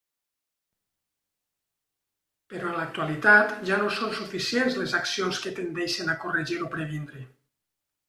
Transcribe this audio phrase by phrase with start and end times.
[2.55, 7.27] Però en l'actualitat ja no són suficients les accions que tendeixen a corregir o previndre.